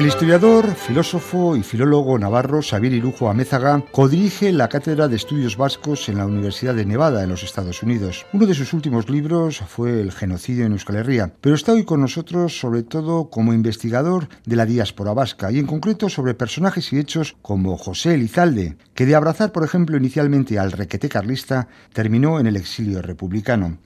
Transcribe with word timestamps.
El 0.00 0.06
historiador, 0.06 0.76
filósofo 0.76 1.56
y 1.56 1.62
filólogo 1.62 2.18
navarro 2.18 2.62
Xavier 2.62 2.94
Irujo 2.94 3.28
Amézaga 3.28 3.84
codirige 3.92 4.50
la 4.50 4.70
Cátedra 4.70 5.08
de 5.08 5.16
Estudios 5.16 5.58
Vascos 5.58 6.08
en 6.08 6.16
la 6.16 6.24
Universidad 6.24 6.74
de 6.74 6.86
Nevada, 6.86 7.22
en 7.22 7.28
los 7.28 7.42
Estados 7.42 7.82
Unidos. 7.82 8.24
Uno 8.32 8.46
de 8.46 8.54
sus 8.54 8.72
últimos 8.72 9.10
libros 9.10 9.58
fue 9.68 10.00
El 10.00 10.10
genocidio 10.10 10.64
en 10.64 10.72
Euskal 10.72 10.96
Herria, 10.96 11.34
pero 11.42 11.54
está 11.54 11.72
hoy 11.72 11.84
con 11.84 12.00
nosotros 12.00 12.58
sobre 12.58 12.82
todo 12.82 13.28
como 13.28 13.52
investigador 13.52 14.28
de 14.46 14.56
la 14.56 14.64
diáspora 14.64 15.12
vasca 15.12 15.52
y 15.52 15.58
en 15.58 15.66
concreto 15.66 16.08
sobre 16.08 16.32
personajes 16.32 16.94
y 16.94 16.98
hechos 16.98 17.36
como 17.42 17.76
José 17.76 18.14
Elizalde, 18.14 18.78
que 18.94 19.04
de 19.04 19.14
abrazar, 19.14 19.52
por 19.52 19.64
ejemplo, 19.64 19.98
inicialmente 19.98 20.58
al 20.58 20.72
requete 20.72 21.10
carlista, 21.10 21.68
terminó 21.92 22.40
en 22.40 22.46
el 22.46 22.56
exilio 22.56 23.02
republicano. 23.02 23.76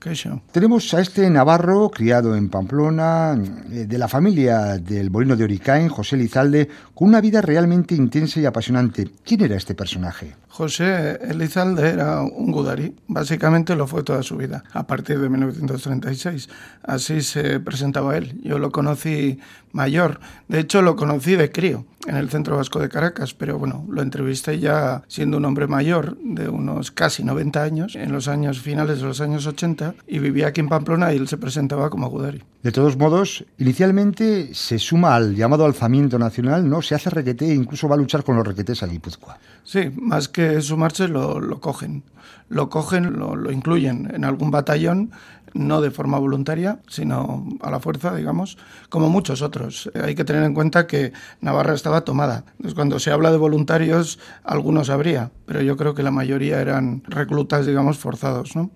Tenemos 0.53 0.93
a 0.93 1.01
este 1.01 1.29
navarro, 1.29 1.89
criado 1.89 2.37
en 2.37 2.47
Pamplona, 2.47 3.37
eh, 3.69 3.85
de 3.85 3.97
la 3.97 4.07
familia 4.07 4.77
del 4.77 5.09
Bolino 5.09 5.35
de 5.35 5.43
Oricaen, 5.43 5.89
José 5.89 6.04
Elizalde, 6.13 6.69
con 6.93 7.09
una 7.09 7.21
vida 7.21 7.41
realmente 7.41 7.95
intensa 7.95 8.39
y 8.39 8.45
apasionante. 8.45 9.09
¿Quién 9.23 9.41
era 9.41 9.55
este 9.55 9.75
personaje? 9.75 10.35
José 10.47 11.19
Elizalde 11.21 11.89
era 11.89 12.21
un 12.21 12.51
gudarí, 12.51 12.95
básicamente 13.07 13.75
lo 13.75 13.87
fue 13.87 14.03
toda 14.03 14.23
su 14.23 14.37
vida, 14.37 14.63
a 14.71 14.87
partir 14.87 15.19
de 15.19 15.27
1936. 15.27 16.47
Así 16.83 17.21
se 17.21 17.59
presentaba 17.59 18.15
él. 18.15 18.39
Yo 18.41 18.57
lo 18.57 18.71
conocí 18.71 19.39
mayor, 19.75 20.19
de 20.47 20.61
hecho 20.61 20.81
lo 20.81 20.95
conocí 20.95 21.35
de 21.35 21.51
crío 21.51 21.85
en 22.07 22.15
el 22.15 22.29
Centro 22.29 22.57
Vasco 22.57 22.79
de 22.79 22.89
Caracas, 22.89 23.33
pero 23.33 23.57
bueno, 23.57 23.85
lo 23.89 24.01
entrevisté 24.01 24.59
ya 24.59 25.03
siendo 25.07 25.37
un 25.37 25.45
hombre 25.45 25.67
mayor, 25.67 26.17
de 26.23 26.49
unos 26.49 26.91
casi 26.91 27.23
90 27.23 27.63
años, 27.63 27.95
en 27.95 28.11
los 28.11 28.27
años 28.27 28.59
finales 28.61 28.99
de 28.99 29.05
los 29.05 29.21
años 29.21 29.45
80, 29.47 29.95
y 30.07 30.19
vivía 30.19 30.47
aquí 30.47 30.61
en 30.61 30.69
Pamplona 30.69 31.13
y 31.13 31.17
él 31.17 31.27
se 31.27 31.37
presentaba 31.37 31.89
como 31.89 32.09
Gudari. 32.09 32.43
De 32.63 32.71
todos 32.71 32.97
modos, 32.97 33.45
inicialmente 33.57 34.53
se 34.53 34.79
suma 34.79 35.15
al 35.15 35.35
llamado 35.35 35.65
alzamiento 35.65 36.17
nacional, 36.17 36.69
¿no? 36.69 36.81
Se 36.81 36.95
hace 36.95 37.09
requete 37.09 37.45
e 37.45 37.55
incluso 37.55 37.87
va 37.87 37.95
a 37.95 37.99
luchar 37.99 38.23
con 38.23 38.35
los 38.35 38.47
requetes 38.47 38.81
a 38.83 38.87
Guipúzcoa. 38.87 39.37
Sí, 39.65 39.91
más 39.95 40.29
que 40.29 40.61
sumarse 40.61 41.07
lo, 41.07 41.39
lo 41.41 41.59
cogen. 41.59 42.03
Lo 42.49 42.69
cogen, 42.69 43.13
lo, 43.17 43.35
lo, 43.35 43.51
incluyen 43.51 44.11
en 44.13 44.23
algún 44.23 44.51
batallón, 44.51 45.11
no 45.55 45.81
de 45.81 45.89
forma 45.89 46.19
voluntaria, 46.19 46.79
sino 46.87 47.47
a 47.61 47.71
la 47.71 47.79
fuerza, 47.79 48.13
digamos, 48.13 48.59
como 48.89 49.09
muchos 49.09 49.41
otros. 49.41 49.89
Hay 49.95 50.13
que 50.13 50.23
tener 50.23 50.43
en 50.43 50.53
cuenta 50.53 50.85
que 50.85 51.13
Navarra 51.41 51.73
estaba 51.73 52.01
tomada. 52.01 52.43
Entonces, 52.51 52.75
cuando 52.75 52.99
se 52.99 53.09
habla 53.11 53.31
de 53.31 53.37
voluntarios, 53.37 54.19
algunos 54.43 54.91
habría, 54.91 55.31
pero 55.47 55.61
yo 55.61 55.75
creo 55.77 55.95
que 55.95 56.03
la 56.03 56.11
mayoría 56.11 56.61
eran 56.61 57.01
reclutas, 57.07 57.65
digamos, 57.65 57.97
forzados, 57.97 58.55
¿no? 58.55 58.69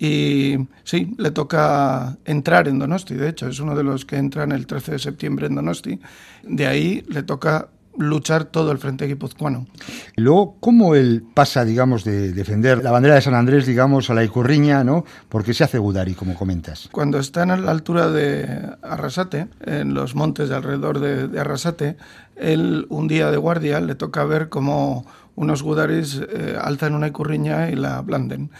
Y 0.00 0.56
sí, 0.82 1.14
le 1.18 1.30
toca 1.30 2.16
entrar 2.24 2.66
en 2.66 2.80
Donosti, 2.80 3.14
de 3.14 3.28
hecho, 3.28 3.46
es 3.46 3.60
uno 3.60 3.76
de 3.76 3.84
los 3.84 4.04
que 4.04 4.16
entran 4.16 4.50
el 4.50 4.66
13 4.66 4.92
de 4.92 4.98
septiembre 4.98 5.46
en 5.46 5.54
Donosti. 5.54 6.00
De 6.42 6.66
ahí 6.66 7.04
le 7.08 7.22
toca 7.22 7.68
luchar 7.98 8.44
todo 8.44 8.72
el 8.72 8.78
frente 8.78 9.06
guipuzcoano. 9.06 9.66
Luego, 10.16 10.56
¿cómo 10.60 10.94
él 10.94 11.24
pasa, 11.34 11.64
digamos, 11.64 12.04
de 12.04 12.32
defender 12.32 12.82
la 12.82 12.90
bandera 12.90 13.14
de 13.14 13.20
San 13.22 13.34
Andrés, 13.34 13.66
digamos, 13.66 14.10
a 14.10 14.14
la 14.14 14.24
Icurriña, 14.24 14.84
¿no? 14.84 15.04
Porque 15.28 15.54
se 15.54 15.64
hace 15.64 15.78
Gudari, 15.78 16.14
como 16.14 16.34
comentas. 16.34 16.88
Cuando 16.92 17.18
están 17.18 17.50
a 17.50 17.56
la 17.56 17.70
altura 17.70 18.10
de 18.10 18.46
Arrasate, 18.82 19.48
en 19.64 19.94
los 19.94 20.14
montes 20.14 20.48
de 20.48 20.56
alrededor 20.56 21.00
de, 21.00 21.28
de 21.28 21.40
Arrasate, 21.40 21.96
él, 22.36 22.86
un 22.88 23.08
día 23.08 23.30
de 23.30 23.36
guardia, 23.36 23.80
le 23.80 23.94
toca 23.94 24.24
ver 24.24 24.48
cómo 24.48 25.06
unos 25.36 25.62
gudaris 25.62 26.20
eh, 26.28 26.56
alzan 26.60 26.94
una 26.94 27.08
icurriña 27.08 27.70
y 27.70 27.76
la 27.76 28.00
blanden 28.02 28.50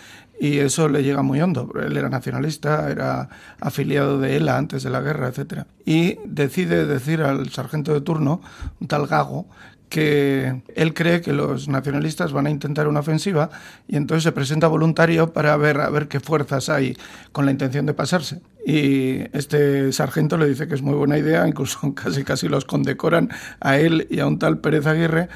y 0.45 0.59
eso 0.59 0.91
le 0.91 1.03
llega 1.03 1.23
muy 1.23 1.41
hondo. 1.41 1.73
Él 1.83 1.97
era 1.97 2.11
nacionalista, 2.11 2.91
era 2.91 3.31
afiliado 3.61 4.20
de 4.20 4.37
ELA 4.37 4.59
antes 4.59 4.83
de 4.83 4.91
la 4.91 5.00
guerra, 5.00 5.28
etc. 5.28 5.62
Y 5.87 6.19
decide 6.27 6.84
decir 6.84 7.23
al 7.23 7.48
sargento 7.48 7.95
de 7.95 8.03
turno, 8.03 8.43
un 8.78 8.87
tal 8.87 9.06
Gago, 9.06 9.47
que 9.88 10.62
él 10.75 10.93
cree 10.93 11.22
que 11.22 11.33
los 11.33 11.69
nacionalistas 11.69 12.33
van 12.33 12.47
a 12.47 12.50
intentar 12.50 12.88
una 12.88 13.00
ofensiva 13.00 13.49
y 13.88 13.97
entonces 13.97 14.22
se 14.22 14.33
presenta 14.33 14.66
voluntario 14.66 15.33
para 15.33 15.56
ver 15.56 15.81
a 15.81 15.88
ver 15.88 16.09
qué 16.09 16.21
fuerzas 16.21 16.69
hay 16.69 16.94
con 17.33 17.47
la 17.47 17.50
intención 17.50 17.87
de 17.87 17.94
pasarse. 17.94 18.43
Y 18.66 19.21
este 19.34 19.93
sargento 19.93 20.37
le 20.37 20.47
dice 20.47 20.69
que 20.69 20.75
es 20.75 20.83
muy 20.83 20.94
buena 20.94 21.16
idea, 21.16 21.49
incluso 21.49 21.94
casi 21.94 22.22
casi 22.22 22.49
los 22.49 22.66
condecoran 22.66 23.31
a 23.60 23.78
él 23.78 24.06
y 24.10 24.21
a 24.21 24.27
un 24.27 24.38
tal 24.38 24.59
Pérez 24.59 24.84
Aguirre 24.87 25.31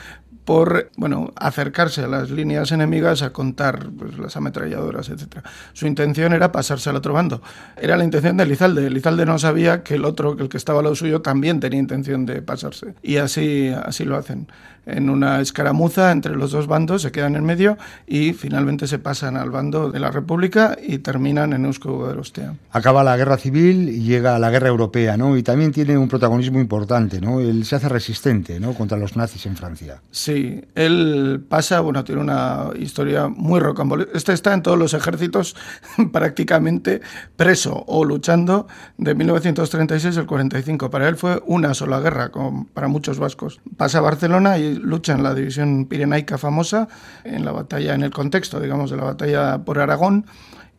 por 0.48 0.90
bueno, 0.96 1.30
acercarse 1.36 2.04
a 2.04 2.08
las 2.08 2.30
líneas 2.30 2.72
enemigas 2.72 3.20
a 3.20 3.34
contar 3.34 3.90
pues, 3.90 4.16
las 4.16 4.34
ametralladoras, 4.34 5.10
etc. 5.10 5.44
Su 5.74 5.86
intención 5.86 6.32
era 6.32 6.52
pasarse 6.52 6.88
al 6.88 6.96
otro 6.96 7.12
bando. 7.12 7.42
Era 7.76 7.98
la 7.98 8.04
intención 8.04 8.38
de 8.38 8.46
Lizalde. 8.46 8.86
Elizalde 8.86 9.26
no 9.26 9.38
sabía 9.38 9.82
que 9.82 9.96
el 9.96 10.06
otro, 10.06 10.36
que 10.36 10.44
el 10.44 10.48
que 10.48 10.56
estaba 10.56 10.78
al 10.78 10.84
lado 10.84 10.96
suyo, 10.96 11.20
también 11.20 11.60
tenía 11.60 11.78
intención 11.78 12.24
de 12.24 12.40
pasarse. 12.40 12.94
Y 13.02 13.18
así, 13.18 13.68
así 13.68 14.06
lo 14.06 14.16
hacen. 14.16 14.48
En 14.88 15.10
una 15.10 15.42
escaramuza 15.42 16.10
entre 16.12 16.34
los 16.34 16.50
dos 16.50 16.66
bandos 16.66 17.02
se 17.02 17.12
quedan 17.12 17.36
en 17.36 17.44
medio 17.44 17.76
y 18.06 18.32
finalmente 18.32 18.86
se 18.86 18.98
pasan 18.98 19.36
al 19.36 19.50
bando 19.50 19.90
de 19.90 20.00
la 20.00 20.10
República 20.10 20.78
y 20.82 20.98
terminan 21.00 21.52
en 21.52 21.66
Eusko 21.66 22.08
de 22.08 22.18
Ostea. 22.18 22.54
Acaba 22.72 23.04
la 23.04 23.14
guerra 23.18 23.36
civil 23.36 23.90
y 23.90 24.04
llega 24.04 24.38
la 24.38 24.48
guerra 24.48 24.68
europea, 24.68 25.18
¿no? 25.18 25.36
Y 25.36 25.42
también 25.42 25.72
tiene 25.72 25.98
un 25.98 26.08
protagonismo 26.08 26.58
importante, 26.58 27.20
¿no? 27.20 27.40
Él 27.40 27.66
se 27.66 27.76
hace 27.76 27.90
resistente, 27.90 28.58
¿no? 28.60 28.72
Contra 28.72 28.96
los 28.96 29.14
nazis 29.14 29.44
en 29.44 29.56
Francia. 29.56 30.00
Sí, 30.10 30.37
él 30.74 31.44
pasa, 31.48 31.80
bueno, 31.80 32.04
tiene 32.04 32.20
una 32.20 32.70
historia 32.78 33.28
muy 33.28 33.60
rocambolesca. 33.60 34.12
Este 34.16 34.32
está 34.32 34.54
en 34.54 34.62
todos 34.62 34.78
los 34.78 34.94
ejércitos 34.94 35.56
prácticamente 36.12 37.00
preso 37.36 37.84
o 37.86 38.04
luchando 38.04 38.66
de 38.96 39.14
1936 39.14 40.16
al 40.18 40.26
45. 40.26 40.90
Para 40.90 41.08
él 41.08 41.16
fue 41.16 41.42
una 41.46 41.74
sola 41.74 42.00
guerra, 42.00 42.30
como 42.30 42.66
para 42.74 42.88
muchos 42.88 43.18
vascos. 43.18 43.60
Pasa 43.76 43.98
a 43.98 44.02
Barcelona 44.02 44.58
y 44.58 44.74
lucha 44.74 45.14
en 45.14 45.22
la 45.22 45.34
división 45.34 45.86
pirenaica 45.86 46.38
famosa, 46.38 46.88
en 47.24 47.44
la 47.44 47.52
batalla, 47.52 47.94
en 47.94 48.02
el 48.02 48.10
contexto, 48.10 48.60
digamos, 48.60 48.90
de 48.90 48.96
la 48.96 49.04
batalla 49.04 49.58
por 49.64 49.78
Aragón 49.78 50.26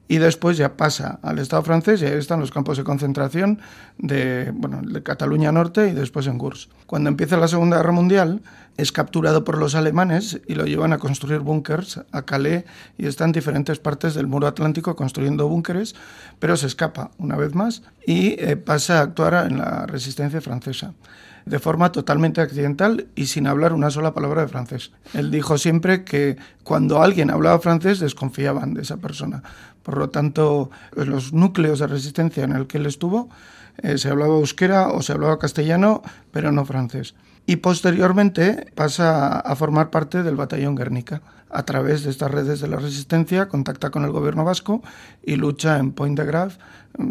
y 0.09 0.17
después 0.17 0.57
ya 0.57 0.75
pasa 0.75 1.19
al 1.21 1.37
Estado 1.37 1.61
francés 1.61 2.01
y 2.01 2.05
ahí 2.05 2.17
están 2.17 2.39
los 2.39 2.49
campos 2.51 2.77
de 2.77 2.83
concentración 2.83 3.59
de, 3.99 4.51
bueno, 4.55 4.81
de 4.81 5.03
Cataluña 5.03 5.51
Norte 5.51 5.87
y 5.87 5.93
después 5.93 6.25
en 6.25 6.39
Gurs. 6.39 6.67
Cuando 6.87 7.09
empieza 7.09 7.37
la 7.37 7.47
Segunda 7.47 7.77
Guerra 7.77 7.91
Mundial 7.91 8.41
es 8.75 8.91
capturado 8.91 9.43
por 9.43 9.59
los 9.59 9.75
alemanes 9.75 10.41
y 10.47 10.55
lo 10.55 10.65
llevan 10.65 10.93
a 10.93 10.97
construir 10.97 11.41
búnkers 11.41 12.01
a 12.11 12.23
Calais 12.23 12.63
y 12.97 13.05
está 13.05 13.23
en 13.25 13.33
diferentes 13.33 13.77
partes 13.77 14.15
del 14.15 14.25
muro 14.25 14.47
atlántico 14.47 14.95
construyendo 14.95 15.47
búnkeres, 15.47 15.93
pero 16.39 16.57
se 16.57 16.65
escapa 16.65 17.11
una 17.19 17.37
vez 17.37 17.53
más 17.53 17.83
y 18.03 18.29
eh, 18.39 18.57
pasa 18.57 18.99
a 18.99 19.03
actuar 19.03 19.45
en 19.45 19.59
la 19.59 19.85
resistencia 19.85 20.41
francesa 20.41 20.95
de 21.49 21.59
forma 21.59 21.91
totalmente 21.91 22.41
accidental 22.41 23.07
y 23.15 23.25
sin 23.25 23.47
hablar 23.47 23.73
una 23.73 23.89
sola 23.89 24.13
palabra 24.13 24.43
de 24.43 24.47
francés. 24.47 24.91
Él 25.13 25.31
dijo 25.31 25.57
siempre 25.57 26.03
que 26.03 26.37
cuando 26.63 27.01
alguien 27.01 27.31
hablaba 27.31 27.59
francés 27.59 27.99
desconfiaban 27.99 28.75
de 28.75 28.83
esa 28.83 28.97
persona. 28.97 29.41
Por 29.81 29.97
lo 29.97 30.09
tanto, 30.09 30.69
los 30.93 31.33
núcleos 31.33 31.79
de 31.79 31.88
resistencia 31.88 32.43
en 32.43 32.51
el 32.51 32.67
que 32.67 32.77
él 32.77 32.85
estuvo 32.85 33.29
eh, 33.77 33.97
se 33.97 34.09
hablaba 34.09 34.35
euskera 34.35 34.89
o 34.89 35.01
se 35.01 35.13
hablaba 35.13 35.39
castellano, 35.39 36.03
pero 36.31 36.51
no 36.51 36.65
francés. 36.65 37.15
Y 37.47 37.55
posteriormente 37.55 38.71
pasa 38.75 39.39
a 39.39 39.55
formar 39.55 39.89
parte 39.89 40.21
del 40.21 40.35
batallón 40.35 40.75
Guernica. 40.75 41.23
A 41.49 41.63
través 41.63 42.03
de 42.03 42.11
estas 42.11 42.31
redes 42.31 42.59
de 42.59 42.67
la 42.67 42.77
resistencia 42.77 43.47
contacta 43.47 43.89
con 43.89 44.05
el 44.05 44.11
gobierno 44.11 44.43
vasco 44.43 44.83
y 45.23 45.35
lucha 45.35 45.79
en 45.79 45.91
Point 45.91 46.17
de 46.19 46.25
Grave, 46.25 46.53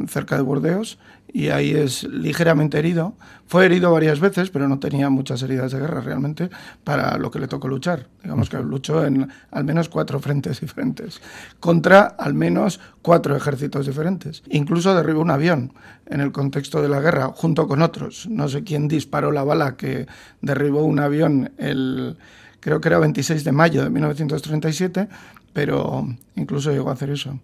cerca 0.06 0.36
de 0.36 0.42
Burdeos, 0.42 0.98
y 1.32 1.48
ahí 1.48 1.72
es 1.72 2.04
ligeramente 2.04 2.78
herido. 2.78 3.14
Fue 3.46 3.66
herido 3.66 3.92
varias 3.92 4.20
veces, 4.20 4.50
pero 4.50 4.68
no 4.68 4.78
tenía 4.78 5.10
muchas 5.10 5.42
heridas 5.42 5.72
de 5.72 5.78
guerra 5.78 6.00
realmente 6.00 6.50
para 6.84 7.18
lo 7.18 7.30
que 7.30 7.38
le 7.38 7.48
tocó 7.48 7.68
luchar. 7.68 8.08
Digamos 8.22 8.48
que 8.48 8.58
luchó 8.58 9.04
en 9.04 9.28
al 9.50 9.64
menos 9.64 9.88
cuatro 9.88 10.20
frentes 10.20 10.60
diferentes, 10.60 11.20
contra 11.60 12.02
al 12.02 12.34
menos 12.34 12.80
cuatro 13.02 13.36
ejércitos 13.36 13.86
diferentes. 13.86 14.42
Incluso 14.50 14.94
derribó 14.94 15.20
un 15.20 15.30
avión 15.30 15.72
en 16.06 16.20
el 16.20 16.32
contexto 16.32 16.80
de 16.82 16.88
la 16.88 17.00
guerra, 17.00 17.32
junto 17.34 17.66
con 17.68 17.82
otros. 17.82 18.26
No 18.28 18.48
sé 18.48 18.64
quién 18.64 18.88
disparó 18.88 19.32
la 19.32 19.44
bala 19.44 19.76
que 19.76 20.06
derribó 20.40 20.84
un 20.84 21.00
avión 21.00 21.52
el 21.58 22.16
creo 22.60 22.80
que 22.80 22.88
era 22.88 22.98
26 22.98 23.44
de 23.44 23.52
mayo 23.52 23.82
de 23.82 23.90
1937, 23.90 25.08
pero 25.52 26.06
incluso 26.36 26.70
llegó 26.70 26.90
a 26.90 26.92
hacer 26.92 27.10
eso. 27.10 27.38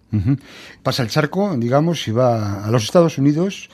Pasa 0.82 1.02
el 1.02 1.08
charco, 1.08 1.56
digamos, 1.56 2.06
y 2.08 2.12
va 2.12 2.64
a 2.64 2.70
los 2.70 2.84
Estados 2.84 3.18
Unidos, 3.18 3.70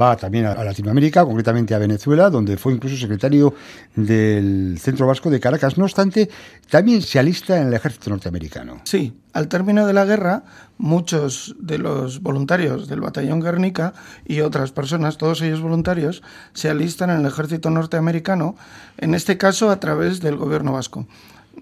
va 0.00 0.16
también 0.16 0.46
a 0.46 0.64
Latinoamérica, 0.64 1.24
concretamente 1.24 1.74
a 1.74 1.78
Venezuela, 1.78 2.30
donde 2.30 2.56
fue 2.56 2.72
incluso 2.72 2.96
secretario 2.96 3.54
del 3.94 4.78
Centro 4.80 5.06
Vasco 5.06 5.30
de 5.30 5.40
Caracas. 5.40 5.78
No 5.78 5.84
obstante, 5.84 6.28
también 6.68 7.02
se 7.02 7.18
alista 7.18 7.60
en 7.60 7.68
el 7.68 7.74
ejército 7.74 8.10
norteamericano. 8.10 8.80
Sí, 8.84 9.14
al 9.32 9.48
término 9.48 9.86
de 9.86 9.92
la 9.92 10.04
guerra, 10.04 10.44
muchos 10.78 11.54
de 11.58 11.78
los 11.78 12.20
voluntarios 12.20 12.88
del 12.88 13.00
batallón 13.00 13.40
Guernica 13.40 13.94
y 14.24 14.40
otras 14.40 14.72
personas, 14.72 15.18
todos 15.18 15.42
ellos 15.42 15.60
voluntarios, 15.60 16.22
se 16.52 16.70
alistan 16.70 17.10
en 17.10 17.20
el 17.20 17.26
ejército 17.26 17.70
norteamericano, 17.70 18.56
en 18.98 19.14
este 19.14 19.38
caso 19.38 19.70
a 19.70 19.80
través 19.80 20.20
del 20.20 20.36
gobierno 20.36 20.72
vasco. 20.72 21.06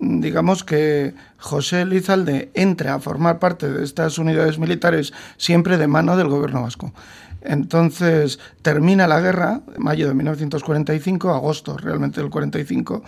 Digamos 0.01 0.65
que 0.65 1.15
José 1.39 1.85
Lizalde 1.85 2.51
entra 2.55 2.95
a 2.95 3.01
formar 3.01 3.39
parte 3.39 3.71
de 3.71 3.85
estas 3.85 4.19
unidades 4.19 4.59
militares 4.59 5.13
siempre 5.37 5.79
de 5.79 5.87
mano 5.87 6.17
del 6.17 6.29
gobierno 6.29 6.63
vasco. 6.63 6.93
Entonces 7.45 8.39
termina 8.63 9.09
la 9.09 9.21
guerra, 9.21 9.63
mayo 9.77 10.07
de 10.07 10.15
1945, 10.15 11.31
agosto 11.31 11.77
realmente 11.77 12.21
del 12.21 12.31
45, 12.31 13.03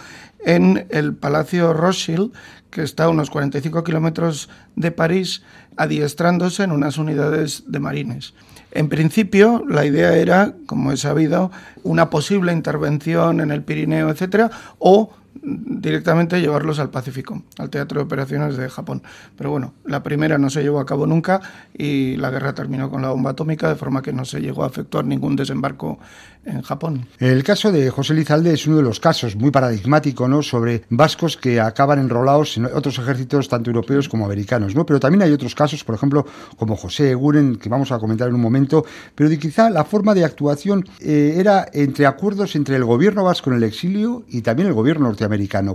en 0.44 0.86
el 0.90 1.14
Palacio 1.14 1.72
Rothschild, 1.72 2.32
que 2.70 2.82
está 2.82 3.04
a 3.04 3.08
unos 3.08 3.30
45 3.30 3.84
kilómetros 3.84 4.48
de 4.74 4.90
París, 4.90 5.42
adiestrándose 5.76 6.64
en 6.64 6.72
unas 6.72 6.98
unidades 6.98 7.64
de 7.68 7.78
marines. 7.78 8.34
En 8.72 8.88
principio, 8.88 9.64
la 9.68 9.86
idea 9.86 10.16
era, 10.16 10.54
como 10.66 10.90
he 10.90 10.96
sabido, 10.96 11.52
una 11.84 12.10
posible 12.10 12.52
intervención 12.52 13.40
en 13.40 13.52
el 13.52 13.62
Pirineo, 13.62 14.10
etcétera, 14.10 14.50
o 14.80 15.12
directamente 15.42 16.40
llevarlos 16.40 16.78
al 16.78 16.90
Pacífico, 16.90 17.42
al 17.58 17.70
Teatro 17.70 18.00
de 18.00 18.06
Operaciones 18.06 18.56
de 18.56 18.68
Japón. 18.68 19.02
Pero 19.36 19.50
bueno, 19.50 19.74
la 19.84 20.02
primera 20.02 20.38
no 20.38 20.50
se 20.50 20.62
llevó 20.62 20.80
a 20.80 20.86
cabo 20.86 21.06
nunca 21.06 21.40
y 21.76 22.16
la 22.16 22.30
guerra 22.30 22.54
terminó 22.54 22.90
con 22.90 23.02
la 23.02 23.10
bomba 23.10 23.30
atómica, 23.30 23.68
de 23.68 23.74
forma 23.74 24.02
que 24.02 24.12
no 24.12 24.24
se 24.24 24.40
llegó 24.40 24.64
a 24.64 24.68
efectuar 24.68 25.04
ningún 25.04 25.36
desembarco 25.36 25.98
en 26.44 26.62
Japón. 26.62 27.06
El 27.18 27.42
caso 27.42 27.72
de 27.72 27.90
José 27.90 28.14
Lizalde 28.14 28.52
es 28.52 28.66
uno 28.66 28.76
de 28.76 28.82
los 28.82 29.00
casos 29.00 29.36
muy 29.36 29.50
paradigmático 29.50 30.28
¿no? 30.28 30.42
sobre 30.42 30.84
vascos 30.90 31.36
que 31.36 31.60
acaban 31.60 31.98
enrolados 31.98 32.56
en 32.56 32.66
otros 32.66 32.98
ejércitos, 32.98 33.48
tanto 33.48 33.70
europeos 33.70 34.08
como 34.08 34.26
americanos. 34.26 34.74
¿no? 34.74 34.84
Pero 34.84 35.00
también 35.00 35.22
hay 35.22 35.32
otros 35.32 35.54
casos, 35.54 35.84
por 35.84 35.94
ejemplo, 35.94 36.26
como 36.56 36.76
José 36.76 37.10
Eguren, 37.10 37.56
que 37.56 37.68
vamos 37.68 37.92
a 37.92 37.98
comentar 37.98 38.28
en 38.28 38.34
un 38.34 38.40
momento, 38.40 38.84
pero 39.14 39.30
de 39.30 39.38
quizá 39.38 39.70
la 39.70 39.84
forma 39.84 40.14
de 40.14 40.24
actuación 40.24 40.84
eh, 41.00 41.34
era 41.38 41.66
entre 41.72 42.06
acuerdos 42.06 42.56
entre 42.56 42.76
el 42.76 42.84
gobierno 42.84 43.24
vasco 43.24 43.50
en 43.50 43.56
el 43.56 43.62
exilio 43.62 44.24
y 44.28 44.42
también 44.42 44.68
el 44.68 44.74
gobierno 44.74 45.06
norteamericano. 45.06 45.23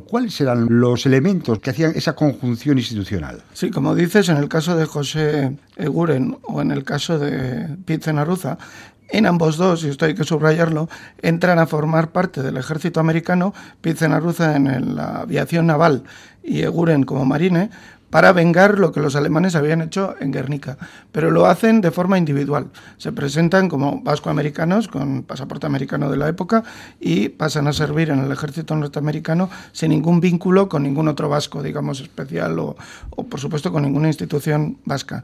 ¿Cuáles 0.02 0.40
eran 0.42 0.68
los 0.70 1.06
elementos 1.06 1.60
que 1.60 1.72
hacían 1.72 1.94
esa 1.96 2.16
conjunción 2.16 2.78
institucional? 2.78 3.42
Sí, 3.54 3.70
como 3.72 3.96
dices, 3.96 4.30
en 4.30 4.38
el 4.38 4.50
caso 4.50 4.76
de 4.76 4.86
José 4.86 5.58
Eguren 5.76 6.38
o 6.44 6.62
en 6.62 6.72
el 6.72 6.84
caso 6.84 7.20
de 7.20 7.78
Pete 7.86 8.14
Naruza, 8.14 8.58
en 9.10 9.26
ambos 9.26 9.58
dos, 9.58 9.84
y 9.84 9.90
esto 9.90 10.06
hay 10.06 10.14
que 10.14 10.24
subrayarlo, 10.24 10.88
entran 11.22 11.60
a 11.60 11.66
formar 11.66 12.12
parte 12.12 12.44
del 12.44 12.58
ejército 12.58 13.00
americano, 13.00 13.54
Pizzenaruza 13.82 14.56
en 14.56 14.96
la 14.96 15.22
aviación 15.22 15.66
naval 15.68 16.04
y 16.44 16.62
Eguren 16.62 17.04
como 17.04 17.26
marine, 17.26 17.70
para 18.10 18.34
vengar 18.34 18.80
lo 18.80 18.92
que 18.92 19.00
los 19.00 19.16
alemanes 19.16 19.56
habían 19.56 19.82
hecho 19.82 20.16
en 20.20 20.32
Guernica. 20.32 20.78
Pero 21.12 21.32
lo 21.32 21.46
hacen 21.46 21.82
de 21.82 21.92
forma 21.92 22.18
individual. 22.18 22.68
Se 22.98 23.12
presentan 23.12 23.70
como 23.70 24.02
vascoamericanos 24.02 24.88
con 24.88 25.24
pasaporte 25.24 25.66
americano 25.66 26.10
de 26.10 26.18
la 26.18 26.28
época 26.28 26.64
y 27.00 27.30
pasan 27.30 27.68
a 27.68 27.74
servir 27.74 28.10
en 28.10 28.20
el 28.20 28.32
ejército 28.32 28.76
norteamericano 28.76 29.50
sin 29.72 29.92
ningún 29.92 30.20
vínculo 30.20 30.70
con 30.70 30.84
ningún 30.84 31.08
otro 31.08 31.30
vasco, 31.30 31.62
digamos, 31.62 32.02
especial 32.02 32.58
o, 32.60 32.76
por 33.30 33.40
supuesto 33.40 33.72
con 33.72 33.84
ninguna 33.84 34.08
institución 34.08 34.78
vasca. 34.86 35.24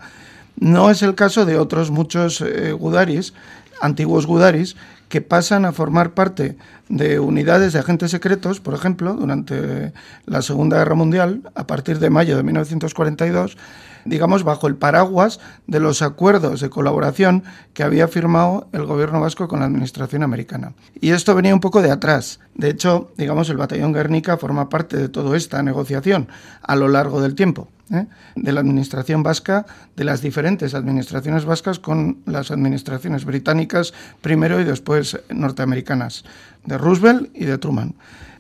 No 0.58 0.90
es 0.90 1.02
el 1.02 1.16
caso 1.16 1.46
de 1.46 1.58
otros 1.58 1.92
muchos 1.92 2.40
eh, 2.42 2.72
gudaris 2.72 3.34
antiguos 3.82 4.26
gudaris 4.26 4.76
que 5.10 5.22
pasan 5.22 5.66
a 5.66 5.72
formar 5.72 6.14
parte 6.14 6.58
de 6.90 7.20
unidades 7.20 7.74
de 7.74 7.80
agentes 7.80 8.12
secretos, 8.12 8.60
por 8.60 8.74
ejemplo, 8.74 9.14
durante 9.14 9.94
la 10.26 10.42
Segunda 10.42 10.78
Guerra 10.78 10.96
Mundial, 10.96 11.42
a 11.56 11.68
partir 11.68 12.00
de 12.00 12.10
mayo 12.10 12.38
de 12.38 12.44
1942, 12.44 13.58
digamos, 14.06 14.44
bajo 14.44 14.68
el 14.68 14.76
paraguas 14.76 15.40
de 15.68 15.80
los 15.80 16.02
acuerdos 16.02 16.62
de 16.62 16.70
colaboración 16.70 17.44
que 17.74 17.84
había 17.84 18.08
firmado 18.08 18.68
el 18.72 18.86
gobierno 18.86 19.20
vasco 19.20 19.48
con 19.48 19.60
la 19.60 19.66
administración 19.66 20.24
americana. 20.24 20.74
Y 21.02 21.12
esto 21.12 21.36
venía 21.36 21.54
un 21.54 21.60
poco 21.60 21.82
de 21.82 21.92
atrás. 21.92 22.40
De 22.54 22.70
hecho, 22.70 23.12
digamos, 23.18 23.50
el 23.50 23.58
batallón 23.58 23.94
Guernica 23.94 24.38
forma 24.38 24.70
parte 24.70 24.98
de 24.98 25.10
toda 25.10 25.36
esta 25.36 25.62
negociación 25.64 26.28
a 26.62 26.76
lo 26.76 26.88
largo 26.88 27.22
del 27.22 27.36
tiempo. 27.36 27.68
¿Eh? 27.92 28.08
de 28.36 28.52
la 28.52 28.62
administración 28.62 29.24
vasca, 29.24 29.66
de 29.96 30.04
las 30.04 30.22
diferentes 30.22 30.74
administraciones 30.74 31.46
vascas 31.46 31.80
con 31.80 32.20
las 32.26 32.52
administraciones 32.52 33.26
británicas 33.26 33.94
primero 34.22 34.60
y 34.60 34.64
después 34.64 35.20
norteamericanas, 35.30 36.24
de 36.66 36.78
Roosevelt 36.78 37.30
y 37.34 37.46
de 37.46 37.58
Truman. 37.58 37.96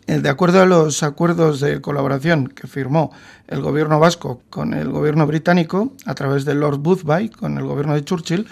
Eh, 0.07 0.19
de 0.19 0.30
acuerdo 0.30 0.62
a 0.62 0.65
los 0.68 1.01
acuerdos 1.01 1.59
de 1.59 1.81
colaboración 1.81 2.47
que 2.47 2.68
firmó 2.68 3.12
el 3.47 3.62
gobierno 3.62 4.00
vasco 4.00 4.42
con 4.51 4.75
el 4.75 4.89
gobierno 4.89 5.25
británico, 5.25 5.94
a 6.06 6.13
través 6.13 6.45
de 6.45 6.53
Lord 6.53 6.77
Boothby, 6.77 7.30
con 7.30 7.57
el 7.57 7.63
gobierno 7.63 7.95
de 7.95 8.03
Churchill, 8.03 8.47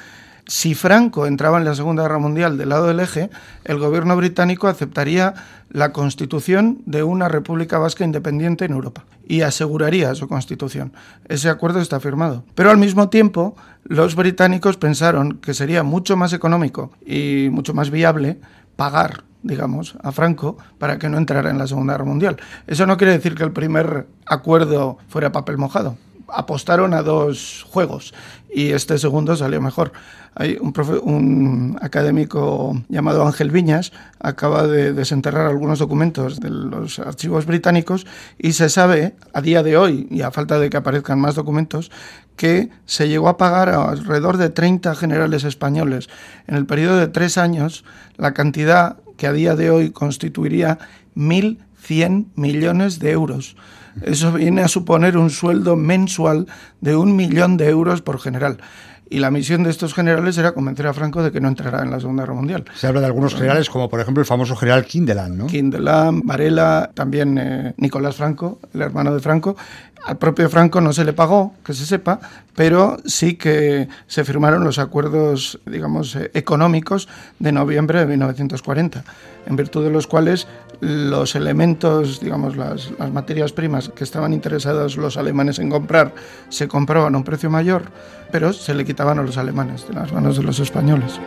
si 0.47 0.75
Franco 0.75 1.25
entraba 1.25 1.57
en 1.57 1.65
la 1.65 1.75
Segunda 1.75 2.03
Guerra 2.03 2.19
Mundial 2.19 2.57
del 2.57 2.69
lado 2.69 2.87
del 2.87 2.99
eje, 2.99 3.29
el 3.63 3.79
gobierno 3.79 4.15
británico 4.17 4.67
aceptaría 4.67 5.33
la 5.69 5.93
constitución 5.93 6.81
de 6.85 7.03
una 7.03 7.29
República 7.29 7.77
Vasca 7.77 8.03
independiente 8.03 8.65
en 8.65 8.73
Europa 8.73 9.05
y 9.25 9.41
aseguraría 9.41 10.13
su 10.15 10.27
constitución. 10.27 10.93
Ese 11.29 11.49
acuerdo 11.49 11.79
está 11.79 11.99
firmado. 11.99 12.43
Pero 12.55 12.71
al 12.71 12.77
mismo 12.77 13.09
tiempo, 13.09 13.55
los 13.83 14.15
británicos 14.15 14.77
pensaron 14.77 15.37
que 15.37 15.53
sería 15.53 15.83
mucho 15.83 16.17
más 16.17 16.33
económico 16.33 16.91
y 17.05 17.47
mucho 17.51 17.73
más 17.73 17.89
viable 17.89 18.39
pagar 18.75 19.23
digamos, 19.43 19.95
a 20.01 20.13
Franco 20.13 20.57
para 20.77 20.97
que 20.97 21.09
no 21.09 21.17
entrara 21.17 21.49
en 21.49 21.57
la 21.57 21.67
Segunda 21.67 21.93
Guerra 21.93 22.05
Mundial. 22.05 22.37
Eso 22.65 22.85
no 22.85 22.95
quiere 22.95 23.11
decir 23.11 23.35
que 23.35 23.43
el 23.43 23.51
primer 23.51 24.07
acuerdo 24.25 24.97
fuera 25.09 25.33
papel 25.33 25.57
mojado 25.57 25.97
apostaron 26.27 26.93
a 26.93 27.03
dos 27.03 27.65
juegos 27.69 28.13
y 28.53 28.71
este 28.71 28.97
segundo 28.97 29.35
salió 29.35 29.61
mejor. 29.61 29.91
Hay 30.35 30.57
un, 30.59 31.77
académico 31.81 32.81
llamado 32.89 33.25
Ángel 33.25 33.51
Viñas 33.51 33.91
acaba 34.19 34.67
de 34.67 34.93
desenterrar 34.93 35.47
algunos 35.47 35.79
documentos 35.79 36.39
de 36.39 36.49
los 36.49 36.97
archivos 36.99 37.45
británicos 37.45 38.07
y 38.39 38.53
se 38.53 38.69
sabe 38.69 39.15
a 39.33 39.41
día 39.41 39.61
de 39.61 39.77
hoy, 39.77 40.07
y 40.09 40.21
a 40.21 40.31
falta 40.31 40.59
de 40.59 40.69
que 40.69 40.77
aparezcan 40.77 41.19
más 41.19 41.35
documentos, 41.35 41.91
que 42.35 42.69
se 42.85 43.09
llegó 43.09 43.29
a 43.29 43.37
pagar 43.37 43.69
a 43.69 43.89
alrededor 43.89 44.37
de 44.37 44.49
30 44.49 44.95
generales 44.95 45.43
españoles 45.43 46.09
en 46.47 46.55
el 46.55 46.65
periodo 46.65 46.97
de 46.97 47.07
tres 47.07 47.37
años 47.37 47.83
la 48.17 48.33
cantidad 48.33 48.97
que 49.17 49.27
a 49.27 49.33
día 49.33 49.55
de 49.55 49.69
hoy 49.69 49.91
constituiría 49.91 50.79
1.100 51.87 52.27
millones 52.35 52.99
de 52.99 53.11
euros. 53.11 53.55
Eso 54.01 54.33
viene 54.33 54.61
a 54.61 54.67
suponer 54.67 55.17
un 55.17 55.29
sueldo 55.29 55.75
mensual 55.75 56.47
de 56.81 56.95
un 56.95 57.15
millón 57.15 57.57
de 57.57 57.69
euros 57.69 58.01
por 58.01 58.19
general. 58.19 58.57
Y 59.09 59.19
la 59.19 59.29
misión 59.29 59.63
de 59.63 59.69
estos 59.69 59.93
generales 59.93 60.39
era 60.39 60.53
convencer 60.53 60.87
a 60.87 60.93
Franco 60.93 61.21
de 61.21 61.31
que 61.31 61.39
no 61.39 61.47
entrará 61.47 61.83
en 61.83 61.91
la 61.91 61.99
Segunda 61.99 62.23
Guerra 62.23 62.33
Mundial. 62.33 62.65
Se 62.73 62.87
habla 62.87 62.99
de 63.01 63.05
algunos 63.05 63.35
generales, 63.35 63.69
como 63.69 63.87
por 63.87 63.99
ejemplo 63.99 64.21
el 64.21 64.25
famoso 64.25 64.55
general 64.55 64.85
Kindelan, 64.85 65.37
¿no? 65.37 65.45
Kindelan, 65.45 66.21
Varela, 66.21 66.89
también 66.95 67.37
eh, 67.37 67.73
Nicolás 67.77 68.15
Franco, 68.15 68.59
el 68.73 68.81
hermano 68.81 69.13
de 69.13 69.19
Franco. 69.19 69.55
Al 70.05 70.17
propio 70.17 70.49
Franco 70.49 70.81
no 70.81 70.91
se 70.91 71.05
le 71.05 71.13
pagó, 71.13 71.53
que 71.63 71.73
se 71.73 71.85
sepa, 71.85 72.19
pero 72.55 72.97
sí 73.05 73.35
que 73.35 73.87
se 74.07 74.25
firmaron 74.25 74.63
los 74.63 74.77
acuerdos, 74.77 75.59
digamos, 75.65 76.15
eh, 76.15 76.29
económicos 76.33 77.07
de 77.39 77.53
noviembre 77.53 77.99
de 77.99 78.05
1940, 78.05 79.03
en 79.45 79.55
virtud 79.55 79.83
de 79.83 79.91
los 79.91 80.07
cuales 80.07 80.47
los 80.81 81.35
elementos, 81.35 82.19
digamos, 82.19 82.57
las, 82.57 82.91
las 82.99 83.11
materias 83.11 83.53
primas 83.53 83.89
que 83.89 84.03
estaban 84.03 84.33
interesados 84.33 84.97
los 84.97 85.15
alemanes 85.15 85.59
en 85.59 85.69
comprar 85.69 86.13
se 86.49 86.67
compraban 86.67 87.15
a 87.15 87.17
un 87.17 87.23
precio 87.23 87.49
mayor, 87.49 87.83
pero 88.29 88.51
se 88.51 88.73
le 88.73 88.83
quitaban 88.83 89.19
a 89.19 89.23
los 89.23 89.37
alemanes 89.37 89.87
de 89.87 89.93
las 89.93 90.11
manos 90.11 90.35
de 90.35 90.43
los 90.43 90.59
españoles. 90.59 91.19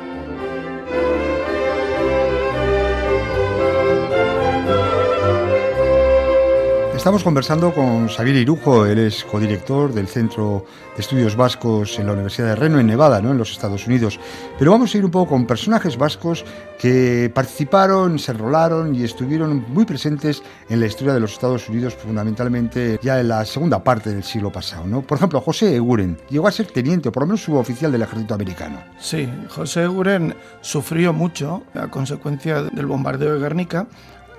Estamos 7.07 7.23
conversando 7.23 7.73
con 7.73 8.09
Xavier 8.09 8.35
Irujo, 8.35 8.85
él 8.85 8.99
es 8.99 9.23
codirector 9.23 9.95
del 9.95 10.09
Centro 10.09 10.67
de 10.97 11.01
Estudios 11.01 11.37
Vascos 11.37 12.01
en 12.01 12.07
la 12.09 12.15
Universidad 12.15 12.49
de 12.49 12.57
Reno, 12.57 12.81
en 12.81 12.89
Nevada, 12.89 13.23
¿no? 13.23 13.31
en 13.31 13.39
los 13.39 13.53
Estados 13.53 13.87
Unidos. 13.87 14.19
Pero 14.59 14.73
vamos 14.73 14.93
a 14.93 14.99
ir 14.99 15.05
un 15.05 15.13
poco 15.13 15.31
con 15.31 15.47
personajes 15.47 15.97
vascos 15.97 16.45
que 16.81 17.31
participaron, 17.33 18.19
se 18.19 18.33
enrolaron 18.33 18.93
y 18.93 19.05
estuvieron 19.05 19.67
muy 19.69 19.85
presentes 19.85 20.43
en 20.69 20.81
la 20.81 20.87
historia 20.87 21.15
de 21.15 21.21
los 21.21 21.35
Estados 21.35 21.69
Unidos, 21.69 21.95
fundamentalmente 21.95 22.99
ya 23.01 23.21
en 23.21 23.29
la 23.29 23.45
segunda 23.45 23.85
parte 23.85 24.11
del 24.11 24.25
siglo 24.25 24.51
pasado. 24.51 24.85
¿no? 24.85 25.03
Por 25.03 25.19
ejemplo, 25.19 25.41
José 25.41 25.77
Eguren 25.77 26.19
llegó 26.29 26.49
a 26.49 26.51
ser 26.51 26.67
teniente, 26.67 27.11
o 27.11 27.13
por 27.13 27.23
lo 27.23 27.29
menos 27.29 27.43
suboficial 27.45 27.93
del 27.93 28.03
ejército 28.03 28.35
americano. 28.35 28.81
Sí, 28.99 29.33
José 29.49 29.85
Eguren 29.85 30.35
sufrió 30.61 31.13
mucho 31.13 31.63
a 31.73 31.87
consecuencia 31.87 32.63
del 32.63 32.87
bombardeo 32.87 33.35
de 33.35 33.39
Guernica. 33.39 33.87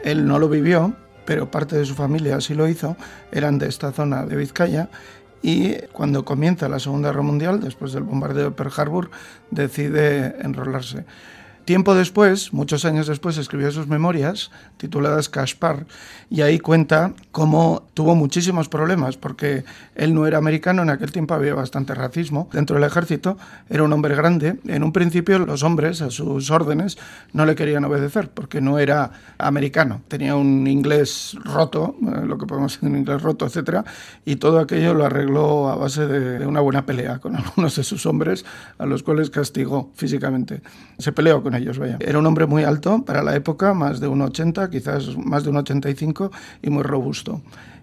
Él 0.03 0.27
no 0.27 0.37
lo 0.37 0.49
vivió, 0.49 0.93
pero 1.27 1.51
parte 1.51 1.77
de 1.77 1.85
su 1.85 1.93
familia 1.93 2.39
sí 2.39 2.55
lo 2.55 2.69
hizo, 2.69 2.95
eran 3.33 3.59
de 3.59 3.67
esta 3.67 3.91
zona 3.91 4.25
de 4.25 4.37
Vizcaya 4.37 4.89
y 5.41 5.73
cuando 5.91 6.23
comienza 6.23 6.69
la 6.69 6.79
Segunda 6.79 7.09
Guerra 7.09 7.21
Mundial, 7.21 7.59
después 7.59 7.91
del 7.91 8.03
bombardeo 8.03 8.45
de 8.45 8.51
Pearl 8.51 8.71
Harbor, 8.77 9.11
decide 9.51 10.37
enrolarse. 10.39 11.03
Tiempo 11.67 11.95
después, 11.95 12.53
muchos 12.53 12.85
años 12.85 13.07
después, 13.07 13.37
escribió 13.37 13.69
sus 13.71 13.87
memorias 13.87 14.51
tituladas 14.77 15.27
Caspar 15.27 15.85
y 16.29 16.39
ahí 16.39 16.59
cuenta 16.59 17.11
cómo 17.33 17.83
tuvo 17.93 18.15
muchísimos 18.15 18.69
problemas 18.69 19.17
porque 19.17 19.65
él 19.93 20.13
no 20.13 20.25
era 20.27 20.37
americano, 20.37 20.83
en 20.83 20.89
aquel 20.89 21.11
tiempo 21.11 21.33
había 21.33 21.53
bastante 21.55 21.93
racismo 21.93 22.47
dentro 22.53 22.77
del 22.77 22.85
ejército, 22.85 23.37
era 23.69 23.83
un 23.83 23.91
hombre 23.91 24.15
grande, 24.15 24.57
en 24.65 24.81
un 24.81 24.93
principio 24.93 25.39
los 25.39 25.61
hombres 25.61 26.01
a 26.01 26.09
sus 26.09 26.51
órdenes 26.51 26.97
no 27.33 27.45
le 27.45 27.55
querían 27.55 27.83
obedecer 27.83 28.29
porque 28.29 28.61
no 28.61 28.79
era 28.79 29.11
americano, 29.37 29.99
tenía 30.07 30.37
un 30.37 30.67
inglés 30.67 31.35
roto, 31.43 31.97
eh, 32.01 32.25
lo 32.25 32.37
que 32.37 32.45
podemos 32.45 32.75
decir 32.75 32.87
un 32.87 32.97
inglés 32.97 33.21
roto, 33.21 33.45
etcétera, 33.45 33.83
y 34.23 34.37
todo 34.37 34.59
aquello 34.59 34.93
lo 34.93 35.05
arregló 35.05 35.67
a 35.67 35.75
base 35.75 36.07
de 36.07 36.47
una 36.47 36.61
buena 36.61 36.85
pelea 36.85 37.19
con 37.19 37.35
algunos 37.35 37.75
de 37.75 37.83
sus 37.83 38.05
hombres 38.05 38.45
a 38.77 38.85
los 38.85 39.03
cuales 39.03 39.29
castigó 39.29 39.91
físicamente. 39.95 40.61
Se 40.97 41.11
peleó 41.11 41.43
con 41.43 41.56
Era 41.99 42.19
un 42.19 42.25
hombre 42.25 42.45
muy 42.45 42.63
alto 42.63 43.03
para 43.03 43.23
la 43.23 43.35
época, 43.35 43.73
más 43.73 43.99
de 43.99 44.09
1,80, 44.09 44.69
quizás 44.69 45.17
más 45.17 45.43
de 45.43 45.51
1,85 45.51 46.31
y 46.61 46.69
muy 46.69 46.83
robusto. 46.83 47.41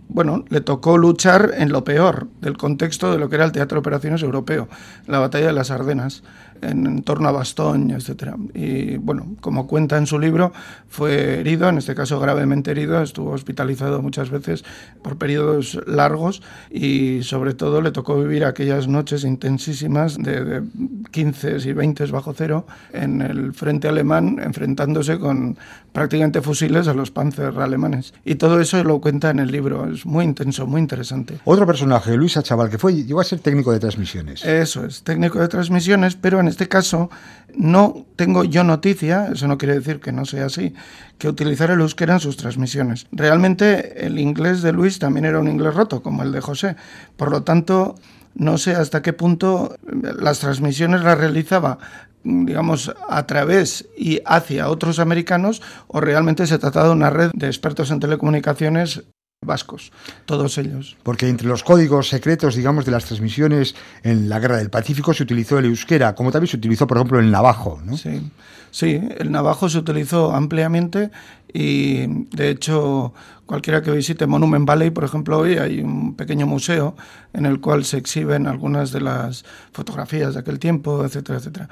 Bueno, 0.09 0.45
le 0.49 0.61
tocó 0.61 0.99
luchar 0.99 1.53
en 1.57 1.73
lo 1.73 1.83
peor 1.85 2.29
del 2.41 2.57
contexto 2.57 3.11
de 3.11 3.19
lo 3.19 3.29
que 3.29 3.37
era 3.37 3.45
el 3.45 3.53
Teatro 3.53 3.77
de 3.77 3.81
Operaciones 3.81 4.23
Europeo, 4.23 4.69
la 5.07 5.19
batalla 5.19 5.47
de 5.47 5.53
las 5.53 5.71
Ardenas 5.71 6.23
en, 6.63 7.03
torno 7.03 7.29
a 7.29 7.33
Bastogne, 7.33 7.95
etc. 7.95 8.35
Y 8.55 8.97
bueno, 8.97 9.37
como 9.41 9.67
cuenta 9.67 9.97
en 9.97 10.07
su 10.07 10.19
libro, 10.19 10.53
fue 10.89 11.41
herido, 11.41 11.69
en 11.69 11.79
este 11.79 11.95
caso 11.95 12.21
gravemente 12.21 12.71
herido, 12.71 13.03
estuvo 13.03 13.31
hospitalizado 13.33 14.03
muchas 14.03 14.31
veces 14.31 14.65
por 15.03 15.19
periodos 15.19 15.81
largos 15.87 16.43
y 16.71 17.23
sobre 17.23 17.55
todo 17.55 17.81
le 17.81 17.91
tocó 17.91 18.21
vivir 18.21 18.45
aquellas 18.45 18.89
noches 18.89 19.25
intensísimas 19.25 20.19
de, 20.19 20.63
15 21.11 21.59
y 21.65 21.73
20 21.73 22.07
bajo 22.07 22.35
cero 22.35 22.67
en 22.93 23.23
el 23.23 23.53
frente 23.55 23.89
alemán, 23.89 24.41
enfrentándose 24.43 25.19
con 25.19 25.57
prácticamente 25.93 26.41
fusiles 26.41 26.89
a 26.89 26.95
los 26.95 27.11
panzer 27.11 27.59
alemanes. 27.59 28.15
Y 28.25 28.35
todo 28.35 28.61
eso 28.61 28.83
lo 28.83 29.01
cuenta 29.01 29.31
en 29.31 29.39
el 29.39 29.51
libro, 29.51 29.89
es 29.89 30.05
muy 30.05 30.25
intenso, 30.25 30.67
muy 30.67 30.81
interesante. 30.81 31.39
Otro 31.45 31.67
personaje, 31.67 32.17
Luisa 32.17 32.43
Chaval, 32.43 32.69
que 32.69 32.79
fue, 32.79 32.95
llegó 32.95 33.21
a 33.21 33.25
ser 33.25 33.39
técnico 33.39 33.73
de 33.73 33.79
transmisiones. 33.79 34.45
Eso 34.45 34.85
es, 34.85 35.03
técnico 35.03 35.39
de 35.39 35.49
transmisiones, 35.49 36.17
pero 36.17 36.41
en 36.45 36.49
este 36.49 36.69
caso 36.69 37.11
no 37.57 38.05
tengo 38.17 38.45
yo 38.45 38.65
noticia, 38.65 39.29
eso 39.33 39.49
no 39.49 39.59
quiere 39.59 39.75
decir 39.75 40.01
que 40.01 40.13
no 40.13 40.25
sea 40.25 40.47
así, 40.47 40.75
que 41.19 41.29
utilizar 41.29 41.71
el 41.71 41.81
euskera 41.81 42.15
en 42.15 42.21
sus 42.21 42.37
transmisiones. 42.37 43.07
Realmente 43.13 44.07
el 44.07 44.19
inglés 44.19 44.63
de 44.63 44.73
Luis 44.73 44.99
también 44.99 45.25
era 45.25 45.39
un 45.39 45.49
inglés 45.49 45.75
roto, 45.75 46.03
como 46.03 46.23
el 46.23 46.33
de 46.33 46.41
José. 46.41 46.77
Por 47.17 47.31
lo 47.31 47.43
tanto, 47.43 47.95
no 48.35 48.59
sé 48.59 48.73
hasta 48.73 49.03
qué 49.03 49.13
punto 49.13 49.77
las 50.19 50.41
transmisiones 50.41 51.03
las 51.03 51.19
realizaba 51.19 51.79
digamos, 52.25 52.95
a 53.09 53.27
través 53.27 53.87
y 53.97 54.21
hacia 54.25 54.71
otros 54.71 54.99
americanos 54.99 55.61
o 55.87 56.01
realmente 56.01 56.47
se 56.47 56.59
trataba 56.59 56.87
de 56.87 56.95
una 56.95 57.11
red 57.11 57.31
de 57.35 57.47
expertos 57.47 57.91
en 57.91 58.01
telecomunicaciones 58.01 59.05
vascos, 59.45 59.93
todos 60.27 60.59
ellos. 60.59 60.97
Porque 61.03 61.29
entre 61.29 61.47
los 61.49 61.63
códigos 61.63 62.09
secretos, 62.09 62.55
digamos, 62.55 62.85
de 62.85 62.93
las 62.93 63.05
transmisiones 63.05 63.75
en 64.03 64.29
la 64.29 64.41
Guerra 64.41 64.59
del 64.59 64.71
Pacífico 64.71 65.15
se 65.15 65.23
utilizó 65.23 65.59
el 65.59 65.67
euskera, 65.67 66.15
como 66.15 66.33
también 66.33 66.51
se 66.51 66.57
utilizó, 66.57 66.87
por 66.87 66.99
ejemplo, 66.99 67.19
el 67.19 67.31
navajo, 67.31 67.81
¿no? 67.85 67.97
Sí, 67.97 68.31
sí, 68.71 69.01
el 69.19 69.31
navajo 69.31 69.69
se 69.69 69.79
utilizó 69.79 70.35
ampliamente 70.35 71.11
y, 71.53 72.07
de 72.35 72.51
hecho, 72.51 73.15
cualquiera 73.47 73.83
que 73.83 73.93
visite 73.93 74.27
Monument 74.27 74.67
Valley, 74.67 74.91
por 74.91 75.05
ejemplo, 75.05 75.39
hoy 75.39 75.57
hay 75.59 75.81
un 75.81 76.17
pequeño 76.17 76.47
museo 76.47 76.97
en 77.33 77.47
el 77.47 77.61
cual 77.61 77.85
se 77.85 77.99
exhiben 77.99 78.47
algunas 78.47 78.91
de 78.91 79.01
las 79.01 79.45
fotografías 79.73 80.35
de 80.35 80.41
aquel 80.41 80.59
tiempo, 80.59 81.05
etcétera, 81.05 81.39
etcétera. 81.39 81.69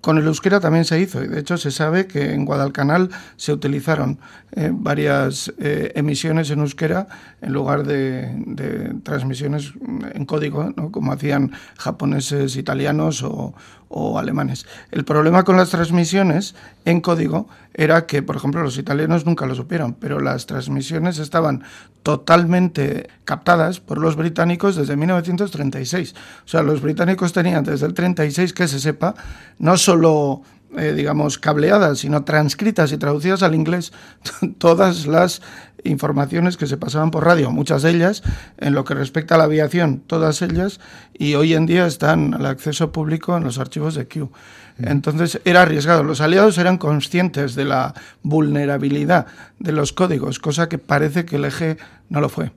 Con 0.00 0.16
el 0.16 0.26
euskera 0.26 0.60
también 0.60 0.86
se 0.86 0.98
hizo 0.98 1.22
y 1.22 1.28
de 1.28 1.40
hecho 1.40 1.58
se 1.58 1.70
sabe 1.70 2.06
que 2.06 2.32
en 2.32 2.46
Guadalcanal 2.46 3.10
se 3.36 3.52
utilizaron 3.52 4.18
eh, 4.52 4.70
varias 4.72 5.52
eh, 5.58 5.92
emisiones 5.94 6.50
en 6.50 6.60
euskera 6.60 7.06
en 7.42 7.52
lugar 7.52 7.84
de, 7.84 8.94
transmisiones 9.02 9.74
en 10.14 10.24
código, 10.24 10.72
como 10.90 11.12
hacían 11.12 11.52
japoneses, 11.76 12.56
italianos 12.56 13.22
o, 13.22 13.54
o 13.88 14.18
alemanes. 14.18 14.66
El 14.90 15.04
problema 15.04 15.44
con 15.44 15.56
las 15.56 15.70
transmisiones 15.70 16.54
en 16.84 17.00
código 17.00 17.48
era 17.74 18.06
que, 18.06 18.22
por 18.22 18.36
ejemplo, 18.36 18.62
los 18.62 18.78
italianos 18.78 19.26
nunca 19.26 19.46
lo 19.46 19.54
supieron, 19.54 19.94
pero 19.94 20.20
las 20.20 20.46
transmisiones 20.46 21.18
estaban 21.18 21.62
totalmente 22.02 23.08
captadas 23.24 23.80
por 23.80 23.98
los 23.98 24.16
británicos 24.16 24.76
desde 24.76 24.96
1936. 24.96 26.14
O 26.44 26.48
sea, 26.48 26.62
los 26.62 26.80
británicos 26.80 27.32
tenían 27.32 27.64
desde 27.64 27.86
el 27.86 27.94
36, 27.94 28.52
que 28.52 28.68
se 28.68 28.80
sepa, 28.80 29.14
no 29.58 29.76
solo 29.76 30.42
eh, 30.76 30.92
digamos, 30.92 31.38
cableadas, 31.38 32.00
sino 32.00 32.24
transcritas 32.24 32.92
y 32.92 32.98
traducidas 32.98 33.42
al 33.42 33.54
inglés 33.54 33.92
todas 34.58 35.06
las 35.06 35.40
informaciones 35.86 36.56
que 36.56 36.66
se 36.66 36.76
pasaban 36.76 37.10
por 37.10 37.24
radio, 37.24 37.50
muchas 37.50 37.82
de 37.82 37.90
ellas, 37.90 38.22
en 38.58 38.74
lo 38.74 38.84
que 38.84 38.94
respecta 38.94 39.34
a 39.34 39.38
la 39.38 39.44
aviación, 39.44 40.02
todas 40.06 40.42
ellas, 40.42 40.80
y 41.14 41.34
hoy 41.34 41.54
en 41.54 41.66
día 41.66 41.86
están 41.86 42.34
al 42.34 42.46
acceso 42.46 42.92
público 42.92 43.36
en 43.36 43.44
los 43.44 43.58
archivos 43.58 43.94
de 43.94 44.06
Q. 44.06 44.30
Entonces 44.78 45.40
era 45.44 45.62
arriesgado. 45.62 46.02
Los 46.02 46.20
aliados 46.20 46.58
eran 46.58 46.78
conscientes 46.78 47.54
de 47.54 47.64
la 47.64 47.94
vulnerabilidad 48.22 49.26
de 49.58 49.72
los 49.72 49.92
códigos, 49.92 50.38
cosa 50.38 50.68
que 50.68 50.78
parece 50.78 51.24
que 51.24 51.36
el 51.36 51.46
eje 51.46 51.78
no 52.08 52.20
lo 52.20 52.28
fue. 52.28 52.52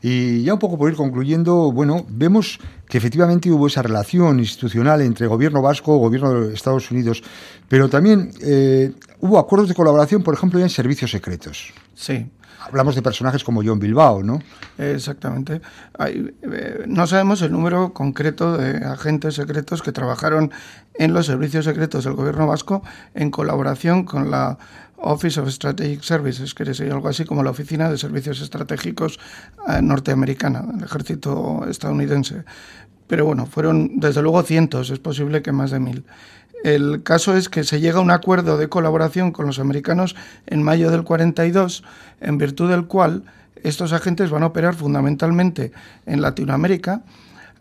Y 0.00 0.42
ya 0.44 0.54
un 0.54 0.60
poco 0.60 0.78
por 0.78 0.90
ir 0.90 0.96
concluyendo, 0.96 1.72
bueno, 1.72 2.06
vemos 2.08 2.60
que 2.88 2.98
efectivamente 2.98 3.50
hubo 3.50 3.66
esa 3.66 3.82
relación 3.82 4.38
institucional 4.38 5.00
entre 5.00 5.26
gobierno 5.26 5.60
vasco, 5.60 5.96
gobierno 5.96 6.40
de 6.40 6.54
Estados 6.54 6.90
Unidos, 6.90 7.22
pero 7.68 7.88
también 7.88 8.30
eh, 8.42 8.92
hubo 9.20 9.38
acuerdos 9.38 9.68
de 9.68 9.74
colaboración, 9.74 10.22
por 10.22 10.34
ejemplo, 10.34 10.60
en 10.60 10.70
servicios 10.70 11.10
secretos. 11.10 11.72
Sí. 11.98 12.30
Hablamos 12.60 12.94
de 12.94 13.02
personajes 13.02 13.42
como 13.42 13.62
John 13.64 13.80
Bilbao, 13.80 14.22
¿no? 14.22 14.40
Exactamente. 14.78 15.60
Eh, 16.06 16.84
no 16.86 17.06
sabemos 17.08 17.42
el 17.42 17.50
número 17.50 17.92
concreto 17.92 18.56
de 18.56 18.84
agentes 18.84 19.34
secretos 19.34 19.82
que 19.82 19.90
trabajaron 19.90 20.52
en 20.94 21.12
los 21.12 21.26
servicios 21.26 21.64
secretos 21.64 22.04
del 22.04 22.14
gobierno 22.14 22.46
vasco 22.46 22.82
en 23.14 23.32
colaboración 23.32 24.04
con 24.04 24.30
la 24.30 24.58
Office 24.96 25.40
of 25.40 25.50
Strategic 25.50 26.02
Services, 26.02 26.54
que 26.54 26.72
sería 26.72 26.94
algo 26.94 27.08
así 27.08 27.24
como 27.24 27.42
la 27.42 27.50
Oficina 27.50 27.90
de 27.90 27.98
Servicios 27.98 28.40
Estratégicos 28.40 29.18
eh, 29.68 29.82
norteamericana, 29.82 30.62
del 30.62 30.84
ejército 30.84 31.66
estadounidense. 31.68 32.44
Pero 33.08 33.24
bueno, 33.24 33.46
fueron 33.46 33.98
desde 33.98 34.22
luego 34.22 34.42
cientos, 34.44 34.90
es 34.90 35.00
posible 35.00 35.42
que 35.42 35.50
más 35.50 35.72
de 35.72 35.80
mil. 35.80 36.04
El 36.64 37.02
caso 37.02 37.36
es 37.36 37.48
que 37.48 37.64
se 37.64 37.80
llega 37.80 37.98
a 37.98 38.02
un 38.02 38.10
acuerdo 38.10 38.58
de 38.58 38.68
colaboración 38.68 39.30
con 39.30 39.46
los 39.46 39.58
americanos 39.58 40.16
en 40.46 40.62
mayo 40.62 40.90
del 40.90 41.04
42, 41.04 41.84
en 42.20 42.38
virtud 42.38 42.70
del 42.70 42.86
cual 42.86 43.24
estos 43.62 43.92
agentes 43.92 44.30
van 44.30 44.42
a 44.42 44.46
operar 44.46 44.74
fundamentalmente 44.74 45.72
en 46.06 46.20
Latinoamérica, 46.20 47.02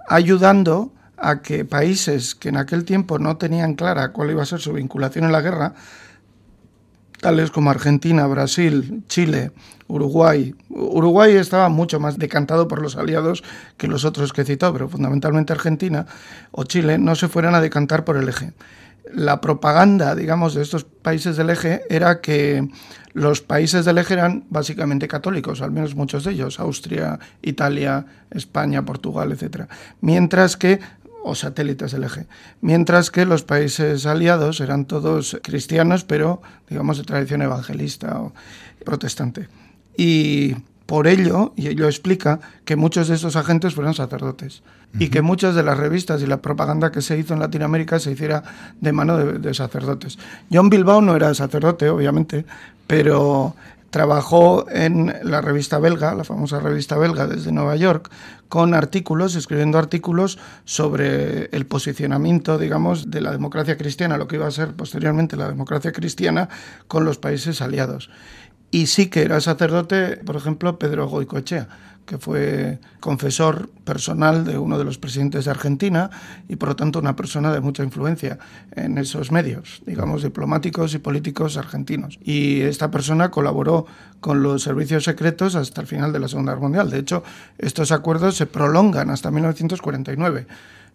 ayudando 0.10 0.92
a 1.18 1.42
que 1.42 1.66
países 1.66 2.36
que 2.36 2.50
en 2.50 2.58
aquel 2.58 2.86
tiempo 2.86 3.20
no 3.20 3.38
tenían 3.38 3.75
clara 3.75 4.12
cuál 4.12 4.32
iba 4.32 4.44
a 4.44 4.46
ser 4.46 4.60
su 4.60 4.74
vinculación 4.74 5.25
en 5.25 5.32
la 5.32 5.42
guerra, 5.42 5.74
tales 7.20 7.50
como 7.50 7.72
Argentina, 7.72 8.27
Brasil, 8.27 9.04
Chile, 9.08 9.51
Uruguay. 9.88 10.54
Uruguay 10.70 11.36
estaba 11.36 11.70
mucho 11.70 12.00
más 12.00 12.20
decantado 12.20 12.68
por 12.68 12.82
los 12.82 12.96
aliados 12.96 13.44
que 13.77 13.88
los 13.88 14.06
otros 14.06 14.34
que 14.34 14.42
he 14.42 14.46
citado, 14.46 14.74
pero 14.74 14.89
fundamentalmente 14.89 15.54
Argentina 15.54 16.06
o 16.51 16.63
Chile 16.63 16.98
no 17.00 17.16
se 17.16 17.27
fueran 17.27 17.56
a 17.56 17.62
decantar 17.62 18.06
por 18.06 18.18
el 18.18 18.30
eje. 18.30 18.54
La 19.14 19.42
propaganda, 19.42 20.16
digamos, 20.16 20.54
de 20.54 20.62
estos 20.62 20.84
países 20.84 21.38
del 21.38 21.50
eje 21.50 21.84
era 21.90 22.22
que 22.22 22.68
los 23.14 23.42
países 23.42 23.86
del 23.86 23.98
eje 23.98 24.14
eran 24.14 24.46
básicamente 24.50 25.08
católicos, 25.08 25.62
al 25.62 25.72
menos 25.72 25.96
muchos 25.96 26.24
de 26.24 26.34
ellos, 26.34 26.60
Austria, 26.60 27.20
Italia, 27.42 28.06
España, 28.30 28.86
Portugal, 28.86 29.32
etc. 29.32 29.70
Mientras 30.02 30.58
que 30.58 30.80
o 31.24 31.36
satélites 31.36 31.92
del 31.92 32.06
eje, 32.06 32.28
mientras 32.62 33.12
que 33.12 33.26
los 33.26 33.44
países 33.44 34.06
aliados 34.06 34.62
eran 34.62 34.86
todos 34.86 35.38
cristianos, 35.44 36.06
pero 36.06 36.42
digamos 36.70 36.98
de 36.98 37.04
tradición 37.04 37.42
evangelista 37.42 38.22
o 38.22 38.34
protestante. 38.86 39.50
Y 39.98 40.56
por 40.88 41.06
ello, 41.06 41.53
y 41.56 41.67
ello 41.67 41.86
explica 41.86 42.39
que 42.65 42.75
muchos 42.75 43.08
de 43.08 43.15
estos 43.15 43.36
agentes 43.36 43.75
fueron 43.75 43.94
sacerdotes 43.94 44.63
y 44.98 45.10
que 45.10 45.22
muchas 45.22 45.53
de 45.53 45.62
las 45.62 45.77
revistas 45.77 46.22
y 46.24 46.25
la 46.25 46.41
propaganda 46.41 46.91
que 46.91 47.01
se 47.01 47.17
hizo 47.17 47.34
en 47.34 47.41
Latinoamérica 47.41 48.00
se 48.00 48.12
hiciera 48.12 48.41
de 48.82 48.91
mano 48.94 49.17
de, 49.17 49.38
de 49.38 49.53
sacerdotes. 49.53 50.17
John 50.51 50.70
Bilbao 50.70 51.01
no 51.01 51.15
era 51.15 51.34
sacerdote, 51.36 51.89
obviamente, 51.89 52.46
pero 52.88 53.53
Trabajó 53.89 54.70
en 54.70 55.13
la 55.24 55.39
revista 55.39 55.79
belga, 55.79 56.13
la 56.13 56.25
famosa 56.25 56.60
revista 56.60 56.98
belga 56.98 57.25
desde 57.25 57.53
Nueva 57.53 57.77
York, 57.77 58.12
con 58.50 58.74
artículos, 58.74 59.36
escribiendo 59.36 59.77
artículos 59.77 60.39
sobre 60.65 61.46
el 61.46 61.65
posicionamiento, 61.65 62.58
digamos, 62.58 63.10
de 63.10 63.22
la 63.22 63.32
democracia 63.32 63.77
cristiana, 63.77 64.17
lo 64.17 64.27
que 64.27 64.36
iba 64.36 64.46
a 64.46 64.51
ser 64.51 64.74
posteriormente 64.74 65.38
la 65.38 65.48
democracia 65.48 65.94
cristiana, 65.94 66.50
con 66.89 67.06
los 67.06 67.17
países 67.17 67.62
aliados. 67.62 68.10
Y 68.72 68.88
sí 68.88 69.08
que 69.08 69.24
era 69.24 69.40
sacerdote, 69.40 70.18
por 70.18 70.36
ejemplo, 70.36 70.78
Pedro 70.78 71.08
Goicoechea, 71.08 71.68
que 72.08 72.18
fue 72.18 72.80
confesor 73.02 73.70
personal 73.84 74.46
de 74.46 74.58
uno 74.58 74.78
de 74.78 74.86
los 74.86 74.98
presidentes 74.98 75.46
de 75.46 75.52
Argentina 75.52 76.10
y 76.48 76.56
por 76.56 76.70
lo 76.70 76.76
tanto 76.76 77.00
una 77.00 77.16
persona 77.16 77.52
de 77.54 77.60
mucha 77.60 77.84
influencia 77.84 78.40
en 78.72 78.98
esos 78.98 79.32
medios, 79.32 79.82
digamos, 79.86 80.24
diplomáticos 80.24 80.94
y 80.94 81.00
políticos 81.00 81.58
argentinos. 81.58 82.18
Y 82.24 82.62
esta 82.62 82.90
persona 82.90 83.30
colaboró 83.30 83.86
con 84.22 84.42
los 84.42 84.64
servicios 84.64 85.04
secretos 85.04 85.56
hasta 85.56 85.82
el 85.82 85.88
final 85.88 86.14
de 86.14 86.20
la 86.20 86.30
Segunda 86.30 86.54
Guerra 86.54 86.64
Mundial. 86.64 86.90
De 86.90 87.00
hecho, 87.00 87.24
estos 87.58 87.92
acuerdos 87.92 88.38
se 88.38 88.46
prolongan 88.46 89.10
hasta 89.10 89.30
1949. 89.30 90.48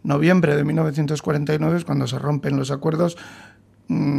Noviembre 0.02 0.56
de 0.56 0.64
1949 0.64 1.78
es 1.78 1.84
cuando 1.84 2.06
se 2.08 2.18
rompen 2.18 2.56
los 2.56 2.70
acuerdos 2.70 3.16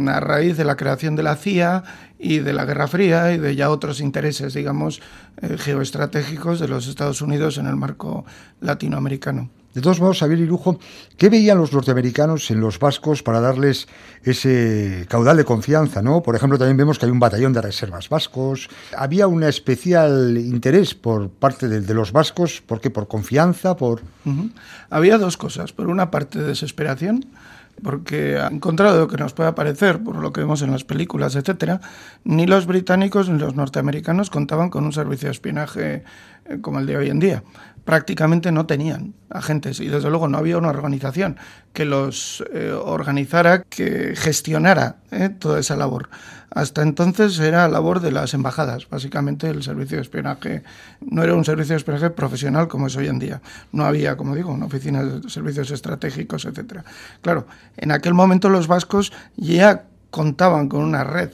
a 0.08 0.20
raíz 0.20 0.56
de 0.56 0.64
la 0.64 0.76
creación 0.76 1.16
de 1.16 1.22
la 1.22 1.36
CIA 1.36 1.82
y 2.18 2.38
de 2.38 2.52
la 2.52 2.64
Guerra 2.64 2.88
Fría 2.88 3.32
y 3.32 3.38
de 3.38 3.56
ya 3.56 3.70
otros 3.70 4.00
intereses, 4.00 4.54
digamos, 4.54 5.00
eh, 5.42 5.56
geoestratégicos 5.58 6.60
de 6.60 6.68
los 6.68 6.86
Estados 6.86 7.20
Unidos 7.20 7.58
en 7.58 7.66
el 7.66 7.76
marco 7.76 8.24
latinoamericano. 8.60 9.50
De 9.74 9.80
todos 9.80 10.00
modos, 10.00 10.20
Xavier 10.20 10.38
y 10.38 10.46
Lujo, 10.46 10.78
¿qué 11.18 11.28
veían 11.28 11.58
los 11.58 11.72
norteamericanos 11.72 12.48
en 12.52 12.60
los 12.60 12.78
vascos 12.78 13.24
para 13.24 13.40
darles 13.40 13.88
ese 14.22 15.04
caudal 15.08 15.36
de 15.36 15.44
confianza? 15.44 16.00
¿no? 16.00 16.22
Por 16.22 16.36
ejemplo, 16.36 16.58
también 16.58 16.76
vemos 16.76 16.96
que 16.96 17.06
hay 17.06 17.10
un 17.10 17.18
batallón 17.18 17.52
de 17.52 17.60
reservas 17.60 18.08
vascos. 18.08 18.68
Había 18.96 19.26
un 19.26 19.42
especial 19.42 20.38
interés 20.38 20.94
por 20.94 21.28
parte 21.28 21.66
de, 21.66 21.94
los 21.94 22.12
vascos, 22.12 22.62
¿por 22.64 22.80
qué? 22.80 22.90
¿Por 22.90 23.08
confianza? 23.08 23.76
por 23.76 24.02
Había 24.90 25.18
dos 25.18 25.36
cosas. 25.36 25.72
Por 25.72 25.88
una 25.88 26.08
parte, 26.08 26.38
desesperación 26.38 27.26
porque 27.82 28.38
en 28.38 28.60
contra 28.60 28.92
de 28.92 28.98
lo 29.00 29.08
que 29.08 29.16
nos 29.16 29.34
pueda 29.34 29.54
parecer, 29.54 30.02
por 30.02 30.16
lo 30.16 30.32
que 30.32 30.40
vemos 30.40 30.62
en 30.62 30.70
las 30.70 30.84
películas, 30.84 31.36
etcétera, 31.36 31.80
ni 32.24 32.46
los 32.46 32.66
británicos 32.66 33.28
ni 33.28 33.38
los 33.38 33.54
norteamericanos 33.54 34.30
contaban 34.30 34.70
con 34.70 34.84
un 34.84 34.92
servicio 34.92 35.28
de 35.28 35.32
espionaje 35.32 36.04
eh, 36.46 36.58
como 36.60 36.78
el 36.78 36.86
de 36.86 36.96
hoy 36.96 37.10
en 37.10 37.20
día 37.20 37.42
prácticamente 37.84 38.50
no 38.50 38.66
tenían 38.66 39.14
agentes 39.30 39.80
y 39.80 39.88
desde 39.88 40.10
luego 40.10 40.28
no 40.28 40.38
había 40.38 40.58
una 40.58 40.68
organización 40.68 41.36
que 41.72 41.84
los 41.84 42.42
eh, 42.52 42.72
organizara, 42.72 43.62
que 43.62 44.14
gestionara 44.16 44.96
eh, 45.10 45.28
toda 45.28 45.60
esa 45.60 45.76
labor. 45.76 46.08
Hasta 46.50 46.82
entonces 46.82 47.38
era 47.40 47.68
labor 47.68 48.00
de 48.00 48.12
las 48.12 48.32
embajadas, 48.32 48.88
básicamente 48.88 49.48
el 49.50 49.62
servicio 49.62 49.96
de 49.96 50.02
espionaje 50.02 50.62
no 51.00 51.22
era 51.22 51.34
un 51.34 51.44
servicio 51.44 51.74
de 51.74 51.78
espionaje 51.78 52.10
profesional 52.10 52.68
como 52.68 52.86
es 52.86 52.96
hoy 52.96 53.08
en 53.08 53.18
día. 53.18 53.42
No 53.72 53.84
había, 53.84 54.16
como 54.16 54.36
digo, 54.36 54.52
una 54.52 54.66
oficina 54.66 55.02
de 55.02 55.28
servicios 55.28 55.70
estratégicos, 55.72 56.44
etcétera. 56.44 56.84
Claro, 57.22 57.46
en 57.76 57.90
aquel 57.90 58.14
momento 58.14 58.48
los 58.48 58.68
vascos 58.68 59.12
ya 59.36 59.84
contaban 60.10 60.68
con 60.68 60.82
una 60.82 61.02
red 61.02 61.30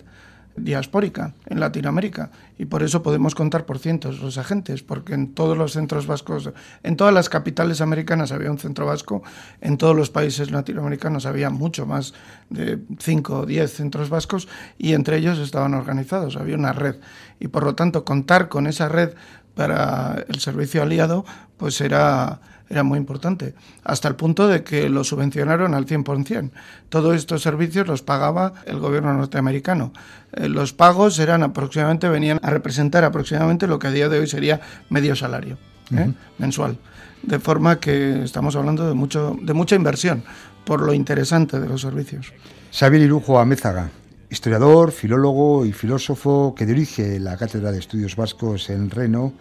diaspórica 0.60 1.34
en 1.46 1.60
Latinoamérica. 1.60 2.30
Y 2.58 2.66
por 2.66 2.82
eso 2.82 3.02
podemos 3.02 3.34
contar 3.34 3.66
por 3.66 3.78
cientos 3.78 4.20
los 4.20 4.38
agentes, 4.38 4.82
porque 4.82 5.14
en 5.14 5.34
todos 5.34 5.56
los 5.56 5.72
centros 5.72 6.06
vascos, 6.06 6.50
en 6.82 6.96
todas 6.96 7.14
las 7.14 7.28
capitales 7.28 7.80
americanas 7.80 8.32
había 8.32 8.50
un 8.50 8.58
centro 8.58 8.86
vasco, 8.86 9.22
en 9.60 9.76
todos 9.78 9.96
los 9.96 10.10
países 10.10 10.50
latinoamericanos 10.50 11.26
había 11.26 11.50
mucho 11.50 11.86
más 11.86 12.14
de 12.48 12.78
5 12.98 13.40
o 13.40 13.46
10 13.46 13.72
centros 13.72 14.10
vascos 14.10 14.48
y 14.78 14.94
entre 14.94 15.16
ellos 15.16 15.38
estaban 15.38 15.74
organizados, 15.74 16.36
había 16.36 16.56
una 16.56 16.72
red. 16.72 16.96
Y 17.38 17.48
por 17.48 17.64
lo 17.64 17.74
tanto 17.74 18.04
contar 18.04 18.48
con 18.48 18.66
esa 18.66 18.88
red 18.88 19.14
para 19.54 20.24
el 20.28 20.40
servicio 20.40 20.82
aliado 20.82 21.24
pues 21.56 21.80
era 21.80 22.40
era 22.70 22.84
muy 22.84 22.98
importante, 22.98 23.54
hasta 23.82 24.06
el 24.06 24.14
punto 24.14 24.46
de 24.46 24.62
que 24.62 24.88
lo 24.88 25.02
subvencionaron 25.02 25.74
al 25.74 25.86
100%. 25.86 26.50
Todos 26.88 27.16
estos 27.16 27.42
servicios 27.42 27.88
los 27.88 28.02
pagaba 28.02 28.54
el 28.64 28.78
gobierno 28.78 29.12
norteamericano. 29.12 29.92
Eh, 30.32 30.48
los 30.48 30.72
pagos 30.72 31.18
eran 31.18 31.42
aproximadamente, 31.42 32.08
venían 32.08 32.38
a 32.42 32.50
representar 32.50 33.04
aproximadamente 33.04 33.66
lo 33.66 33.80
que 33.80 33.88
a 33.88 33.90
día 33.90 34.08
de 34.08 34.20
hoy 34.20 34.28
sería 34.28 34.60
medio 34.88 35.16
salario 35.16 35.58
¿eh? 35.96 36.12
mensual. 36.38 36.78
De 37.22 37.40
forma 37.40 37.80
que 37.80 38.22
estamos 38.22 38.54
hablando 38.54 38.86
de, 38.86 38.94
mucho, 38.94 39.36
de 39.42 39.52
mucha 39.52 39.74
inversión 39.74 40.22
por 40.64 40.80
lo 40.80 40.94
interesante 40.94 41.58
de 41.58 41.68
los 41.68 41.80
servicios. 41.80 42.32
Xavier 42.72 43.02
Irujo 43.02 43.40
Amézaga, 43.40 43.90
historiador, 44.30 44.92
filólogo 44.92 45.66
y 45.66 45.72
filósofo 45.72 46.54
que 46.56 46.66
dirige 46.66 47.18
la 47.18 47.36
Cátedra 47.36 47.72
de 47.72 47.80
Estudios 47.80 48.14
Vascos 48.14 48.70
en 48.70 48.90
Reno 48.90 49.32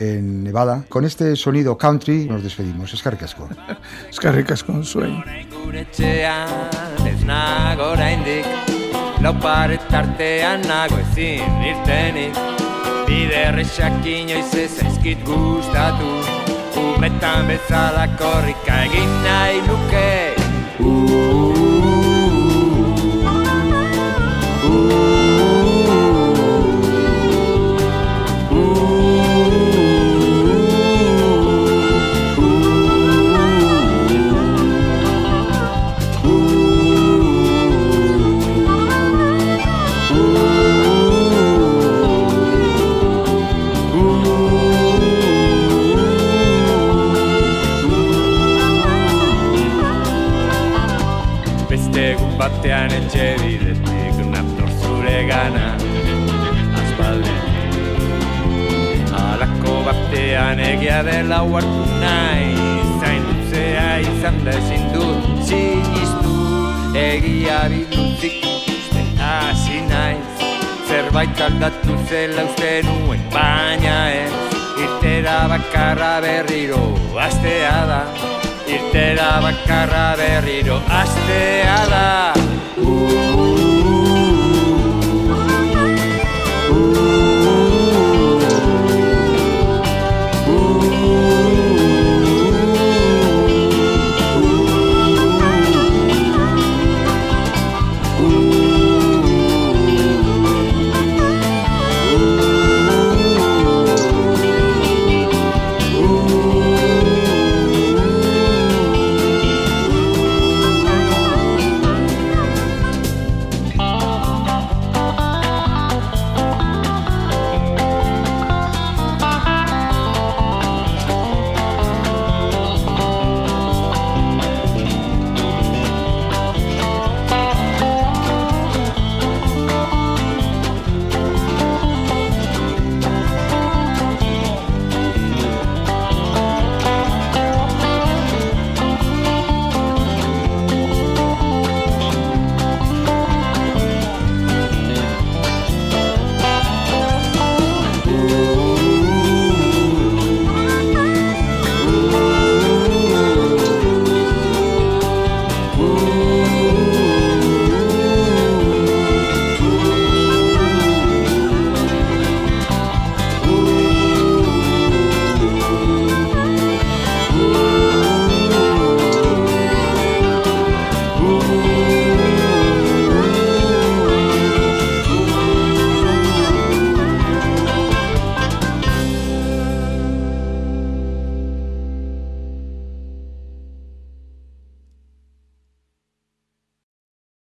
en 0.00 0.42
Nevada. 0.42 0.84
Con 0.88 1.04
este 1.04 1.36
sonido 1.36 1.78
country 1.78 2.26
nos 2.26 2.42
despedimos. 2.42 2.92
Es 2.92 3.02
carricasco. 3.02 3.48
Es 4.10 4.18
carricasco, 4.18 4.82
sueño. 4.82 5.22
Lau 9.20 9.34
paretartean 9.36 10.62
nago 10.64 10.96
ezin 11.02 11.58
irtenik 11.70 12.38
Bide 13.04 13.42
errexak 13.50 14.06
inoiz 14.08 14.54
ez 14.62 14.72
aizkit 14.80 15.20
gustatu 15.28 16.14
Umetan 16.86 17.52
bezala 17.52 18.08
korrika 18.16 18.80
egin 18.86 19.12
nahi 19.26 19.60
nuke 19.68 20.08
batean 20.80 21.79
Zerbait 71.20 71.40
aldatu 71.44 71.94
zela 72.08 72.44
uste 72.48 72.70
nuen 72.86 73.20
baina 73.32 73.96
ez. 74.08 74.32
Irtera 74.80 75.36
bakarra 75.52 76.14
berriro 76.24 76.80
astea 77.26 77.76
da. 77.90 78.00
Irtera 78.66 79.30
bakarra 79.44 80.16
berriro 80.16 80.80
astea 81.02 81.80
da 81.92 82.39